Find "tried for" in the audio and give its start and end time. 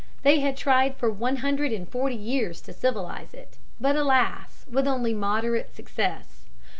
0.57-1.11